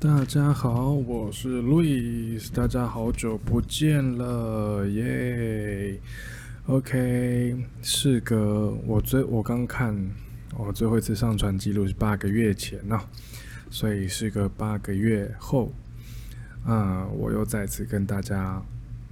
[0.00, 5.98] 大家好，我是 Louis，大家好久不见了耶。
[6.66, 9.94] OK，事隔我最我刚看
[10.58, 13.00] 我最后一次上传记录是八个月前呢，
[13.70, 15.72] 所以事隔八个月后，
[16.66, 18.62] 啊，我又再次跟大家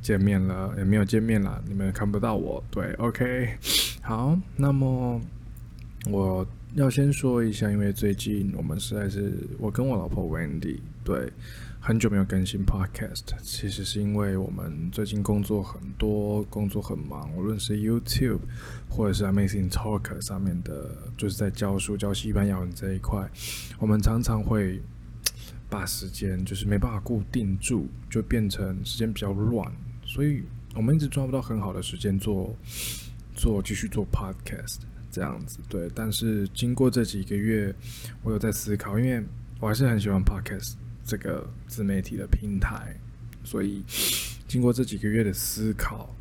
[0.00, 2.62] 见面了，也没有见面了，你们看不到我。
[2.70, 3.56] 对，OK，
[4.02, 5.20] 好，那么
[6.10, 6.46] 我。
[6.76, 11.28] 要先说一下，因为最近我们实在是我跟我老婆 Wendy 对
[11.80, 18.38] 很久没有更新 Podcast，其实是因为我们最近工作很多，工作很忙，无论是 YouTube
[18.88, 23.28] 或者是 Amazing Talker 上面的，就是在教书教西班牙文这一块，
[23.80, 24.80] 我们常常会
[25.68, 29.68] 把时间就是没办法固定住，就变成时间比较乱，
[30.10, 30.42] 所以
[30.74, 32.52] 我们一直抓不到很好的时间做
[33.36, 34.80] 做继续做 Podcast。
[35.12, 37.74] 这样子对，但是经过这几个月，
[38.22, 39.20] 我有在思考，因为
[39.58, 42.96] 我还是很喜欢 Podcast 这个自媒体的平台，
[43.42, 43.82] 所以
[44.46, 46.14] 经过这几个月的思考，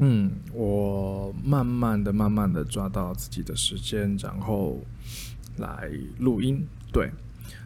[0.00, 4.78] 嗯，我慢慢的、慢慢的抓到自己的时间，然后
[5.56, 6.66] 来录音。
[6.92, 7.10] 对，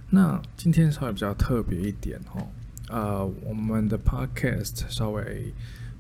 [0.09, 2.47] 那今天稍微比较特别一点哦，
[2.93, 5.53] 呃，我们的 Podcast 稍微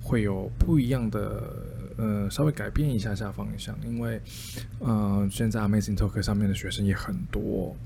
[0.02, 1.80] 会有不一样的。
[1.98, 4.18] 呃，稍微改变一下下方向，因为，
[4.78, 7.76] 呃，现在 amazing talk 上面的学生也很多，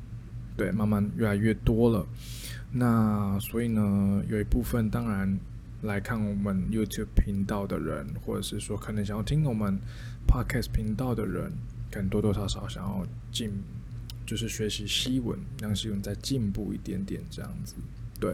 [0.56, 2.06] 对，慢慢越来越多了。
[2.72, 5.36] 那所以呢，有一部分当然
[5.82, 9.76] 来看我们 YouTube 频道的人，或者是说可能想要听我们
[10.26, 11.52] Podcast 频道的人，
[11.90, 13.50] 可能多多少少想要进，
[14.24, 17.74] 就是学习西文，让西文再进步一点点这样子。
[18.20, 18.32] 对，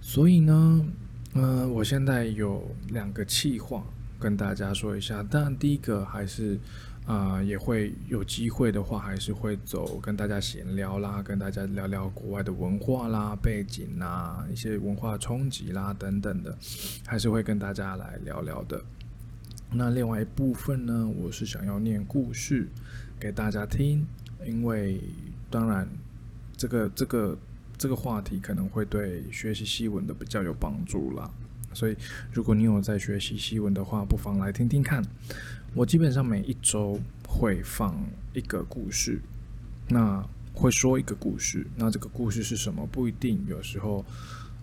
[0.00, 0.86] 所以呢，
[1.34, 3.84] 呃，我现在有两个计划。
[4.18, 6.60] 跟大家说一下，当然第一个还是，
[7.06, 16.54] 啊、也会有机会的话，还是会走跟大家闲聊啦，跟大家聊聊国外的文化啦、背景啦、一些文化冲击啦等等的，
[17.06, 18.78] 还是会跟大家来聊聊的。
[19.72, 22.68] 那另外一部分呢，我是想要念故事
[23.18, 24.06] 给大家听，
[24.44, 25.00] 因为
[25.48, 25.88] 当然
[26.58, 27.38] 这个这个
[27.80, 31.30] 这个话题可能会对学习西文的比较有帮助啦。
[31.72, 31.96] 所以，
[32.30, 35.02] 如果你有在学习西文的话，不妨来听听看。
[35.74, 37.96] 我基本上每一周会放
[38.34, 39.18] 一个故事，
[39.88, 41.66] 那会说一个故事。
[41.74, 42.86] 那这个故事是什么？
[42.92, 43.42] 不一定。
[43.48, 44.04] 有时候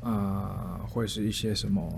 [0.04, 1.92] 啊、会是一些什么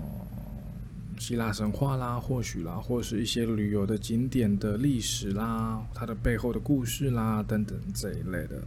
[1.18, 8.62] 希腊神话啦，或许啦，或是一些旅游的景点的历史啦，它的背后的故事啦，等等这一类的。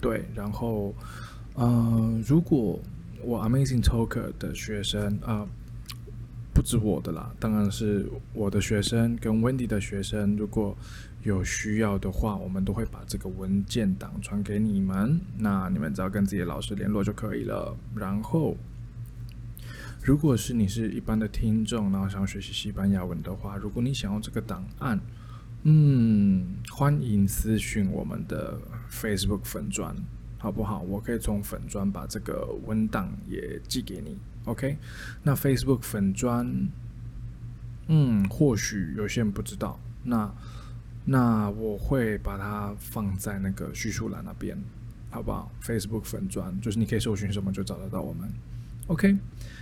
[0.00, 0.94] 对，然后
[1.54, 2.80] 呃，如果
[3.22, 5.40] 我 Amazing Talker 的学生啊。
[5.40, 5.48] 呃
[6.54, 10.36] 不止我的啦，当然是我的学生跟 Wendy 的学生。
[10.36, 10.76] 如果
[11.22, 15.18] 有需要的话，我们都会把这个文件档传给你们。
[15.38, 17.74] 那你们只要跟自己的老师联络就可以了。
[17.96, 18.54] 然后，
[20.02, 25.00] 如果是你是一般的听众，然后想学习西班牙文的话，如果你想要这个档案，
[25.62, 28.60] 嗯，欢迎私讯我们的
[28.90, 29.96] Facebook 粉专，
[30.42, 30.80] 好不好？
[30.80, 34.18] 我可以从粉砖把这个文档也寄给你。
[34.46, 34.76] OK，
[35.22, 36.68] 那 Facebook 粉砖，
[37.86, 40.34] 嗯，或许有些人不知道，那
[41.04, 44.58] 那我会把它放在那个叙述栏那边，
[45.10, 48.28] 好不好？Facebook 粉砖就是你可以搜寻什么就找得到我们。
[48.88, 49.16] OK，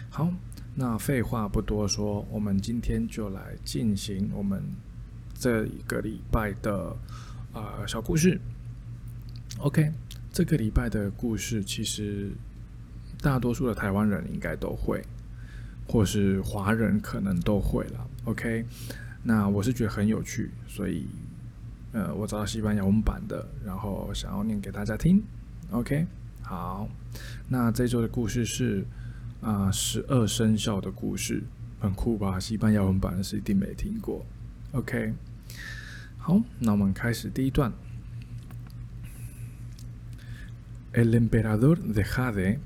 [0.08, 0.32] 好，
[0.74, 4.64] 那废话不多说，我们今天就来进行我们
[5.34, 6.96] 这一个礼拜的
[7.52, 8.40] 啊、呃、小故事。
[9.58, 9.92] OK，
[10.32, 12.30] 这个礼拜的故事其实。
[13.22, 15.04] 大多数的台湾人应该都会，
[15.86, 18.08] 或是华人可能都会了。
[18.24, 18.64] OK，
[19.22, 21.04] 那我是觉得很有趣，所以
[21.92, 25.22] 呃，我找到西班牙文版的，然后想要念给大家听。
[25.70, 26.06] OK，
[26.40, 26.88] 好，
[27.46, 28.86] 那这周的故事是
[29.42, 31.42] 啊，十二生肖的故事，
[31.78, 32.40] 很酷吧？
[32.40, 34.24] 西班牙文版的是一定没听过。
[34.72, 35.12] OK，
[36.16, 37.70] 好，那我们开始第一段。
[40.92, 42.58] El emperador de Jade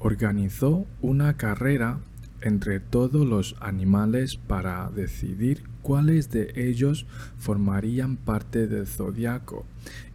[0.00, 2.00] organizó una carrera
[2.40, 7.06] entre todos los animales para decidir cuáles de ellos
[7.38, 9.64] formarían parte del zodiaco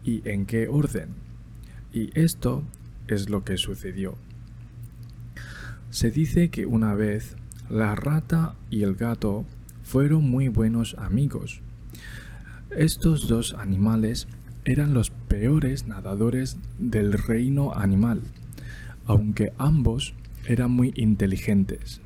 [0.04, 1.08] y en qué orden.
[1.94, 2.64] Y esto
[3.08, 4.16] es lo que sucedió.
[5.90, 7.38] Se dice que una vez
[7.70, 9.46] la rata y el gato
[9.84, 11.62] fueron muy buenos amigos.
[12.72, 14.28] Estos dos animales
[14.68, 18.22] eran los peores nadadores del reino animal
[19.08, 20.14] aunque ambos
[20.46, 22.02] eran muy inteligentes.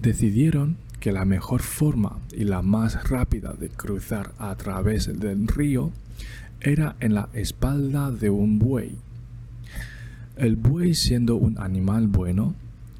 [0.00, 5.92] decidieron que la mejor forma y la más rápida de cruzar a través del río
[6.60, 8.96] era en la espalda de un buey.
[10.36, 12.54] El buey, siendo un animal bueno,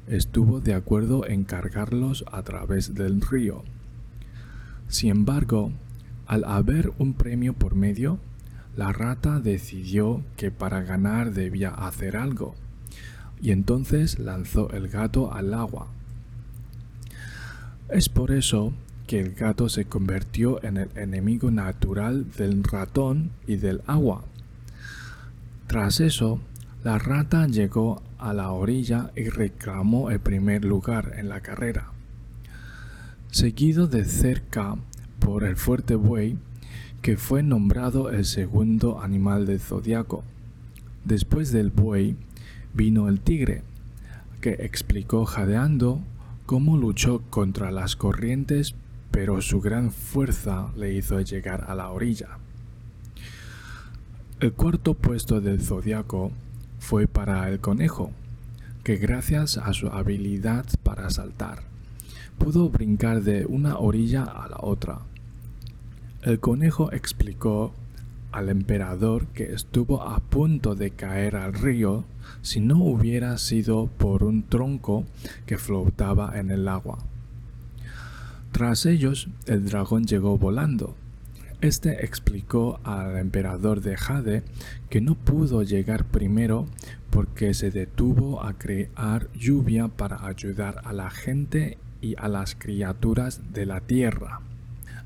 [0.07, 3.63] estuvo de acuerdo en cargarlos a través del río.
[4.87, 5.71] Sin embargo,
[6.31, 8.17] al haber un premio por medio,
[8.77, 12.55] la rata decidió que para ganar debía hacer algo,
[13.41, 15.87] y entonces lanzó el gato al agua.
[17.89, 18.71] Es por eso
[19.07, 24.23] que el gato se convirtió en el enemigo natural del ratón y del agua.
[25.67, 26.39] Tras eso,
[26.85, 31.91] la rata llegó a la orilla y reclamó el primer lugar en la carrera.
[33.31, 34.77] Seguido de cerca
[35.21, 36.37] por el fuerte buey,
[37.01, 40.23] que fue nombrado el segundo animal del zodiaco.
[41.05, 42.17] Después del buey
[42.73, 43.63] vino el tigre,
[44.41, 46.01] que explicó jadeando
[46.45, 48.75] cómo luchó contra las corrientes,
[49.11, 52.39] pero su gran fuerza le hizo llegar a la orilla.
[54.39, 56.31] El cuarto puesto del zodiaco
[56.79, 58.11] fue para el conejo,
[58.83, 61.59] que gracias a su habilidad para saltar,
[62.41, 65.01] pudo brincar de una orilla a la otra.
[66.23, 67.71] El conejo explicó
[68.31, 72.03] al emperador que estuvo a punto de caer al río
[72.41, 75.05] si no hubiera sido por un tronco
[75.45, 76.97] que flotaba en el agua.
[78.51, 80.95] Tras ellos, el dragón llegó volando.
[81.61, 84.43] Este explicó al emperador de Jade
[84.89, 86.65] que no pudo llegar primero
[87.11, 93.41] porque se detuvo a crear lluvia para ayudar a la gente y a las criaturas
[93.53, 94.41] de la tierra.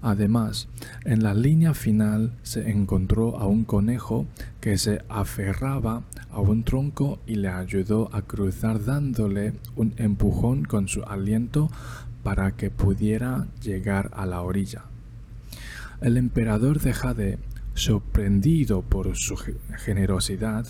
[0.01, 0.67] Además,
[1.03, 4.27] en la línea final se encontró a un conejo
[4.61, 10.87] que se aferraba a un tronco y le ayudó a cruzar dándole un empujón con
[10.87, 11.71] su aliento
[12.21, 14.83] para que pudiera llegar a la orilla.
[16.01, 17.39] El emperador de Jade,
[17.73, 19.37] sorprendido por su
[19.77, 20.67] generosidad,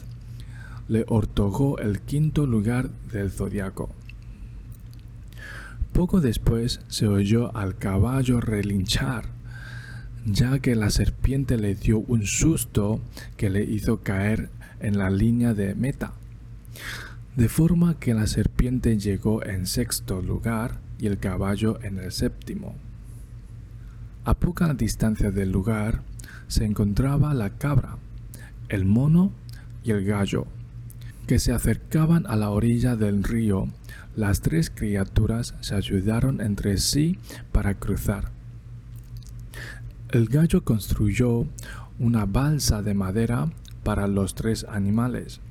[0.88, 3.90] le otorgó el quinto lugar del zodiaco.
[5.96, 9.30] Poco después se oyó al caballo relinchar,
[10.26, 13.00] ya que la serpiente le dio un susto
[13.38, 14.50] que le hizo caer
[14.82, 16.12] en la línea de meta,
[17.38, 22.76] de forma que la serpiente llegó en sexto lugar y el caballo en el séptimo.
[24.26, 26.02] A poca distancia del lugar
[26.50, 27.96] se encontraba la cabra,
[28.68, 29.32] el mono
[29.86, 30.46] y el gallo,
[31.26, 33.68] que se acercaban a la orilla del río
[34.16, 37.20] las tres criaturas se ayudaron entre sí
[37.52, 38.32] para cruzar.
[40.10, 41.48] El gallo construyó
[42.00, 43.50] una balsa de madera
[43.84, 45.42] para los tres animales.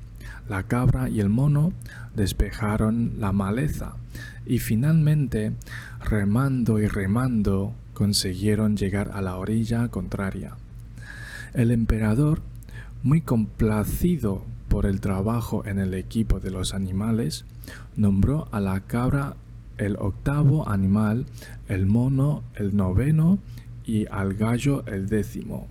[0.49, 1.73] La cabra y el mono
[2.15, 3.97] despejaron la maleza
[4.47, 5.53] y finalmente,
[6.03, 10.55] remando y remando, consiguieron llegar a la orilla contraria.
[11.53, 12.41] El emperador,
[13.03, 14.43] muy complacido
[14.75, 17.45] por el trabajo en el equipo de los animales,
[17.95, 19.37] nombró a la cabra
[19.77, 21.27] el octavo animal,
[21.69, 23.39] el mono el noveno
[23.85, 25.69] y al gallo el décimo.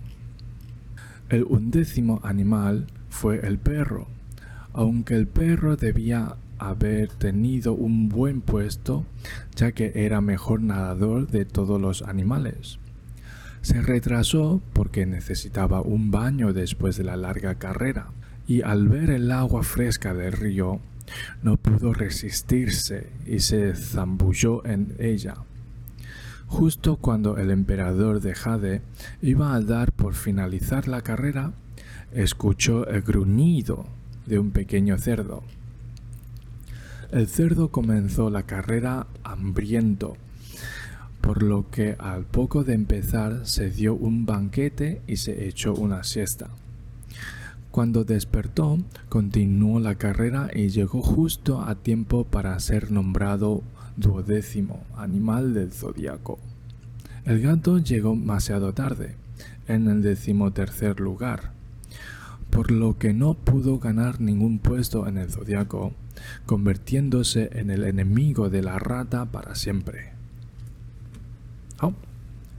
[1.29, 4.07] El undécimo animal fue el perro,
[4.73, 9.05] aunque el perro debía haber tenido un buen puesto,
[9.55, 12.79] ya que era mejor nadador de todos los animales.
[13.61, 18.07] Se retrasó porque necesitaba un baño después de la larga carrera
[18.47, 20.79] y al ver el agua fresca del río,
[21.43, 25.35] no pudo resistirse y se zambulló en ella.
[26.47, 28.81] Justo cuando el emperador de Jade
[29.21, 31.53] iba a dar por finalizar la carrera,
[32.13, 33.85] escuchó el gruñido
[34.25, 35.43] de un pequeño cerdo.
[37.11, 40.17] El cerdo comenzó la carrera hambriento,
[41.21, 46.03] por lo que al poco de empezar se dio un banquete y se echó una
[46.03, 46.49] siesta.
[47.75, 48.79] Cuando despertó,
[49.09, 53.63] continuó la carrera y llegó justo a tiempo para ser nombrado
[53.97, 56.39] duodécimo animal del zodiaco.
[57.25, 59.17] El gato llegó demasiado tarde,
[59.67, 61.51] en el decimotercer lugar,
[62.49, 65.91] por lo que no pudo ganar ningún puesto en el zodiaco,
[66.45, 70.14] convirtiéndose en el enemigo de la rata para siempre.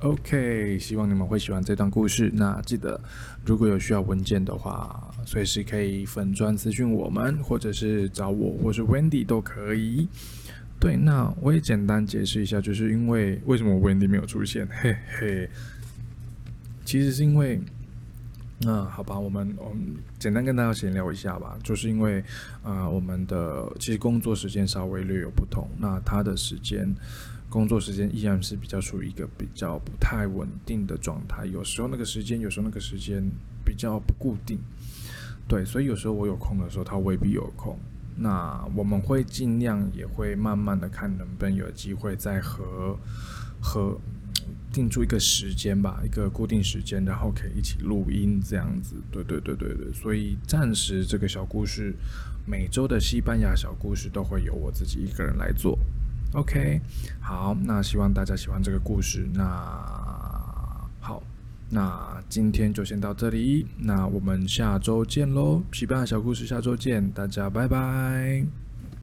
[0.06, 2.30] OK，希望你们会喜欢这段故事。
[2.32, 3.00] 那记得，
[3.44, 10.06] 如果有需要文件的话，随时可以粉砖私讯我们，或者是找我，或是 Wendy 都可以。
[10.78, 14.68] 对，那我也简单解释一下，就是因为为什么 Wendy 没有出现？
[14.80, 15.50] 嘿嘿，
[16.84, 17.60] 其实是因为，
[18.60, 21.58] 那好吧，我们我们简单跟大家闲聊一下吧。
[21.64, 22.22] 就是因为，
[22.62, 26.94] 啊、我们的其实工作时间稍微略有不同，那他的时间。
[27.48, 33.22] 工作时间依然是比较处于一个比较不太稳定的状态，有时候那个时间，有时候那个时间
[33.64, 34.58] 比较不固定。
[35.48, 37.78] 对，所以有时候我有空的时候，他未必有空。
[38.16, 42.98] 那我们会尽量也会慢慢的看能不能有机会再和
[43.60, 43.96] 和
[44.72, 48.96] 定出一个时间吧，一个固定时间，然后可以一起录音这样子。
[49.12, 51.94] 对对对对对，所以暂时这个小故事，
[52.44, 55.78] 每周的西班牙小故事都会由我自己一个人来做。
[56.32, 56.80] OK，
[57.20, 59.28] 好，那希望大家喜欢这个故事。
[59.32, 59.44] 那
[61.00, 61.22] 好。
[61.68, 65.60] 那今天就先到这里，那我们下周见喽！
[65.72, 68.65] 西班牙小故事，下周见，大家拜拜。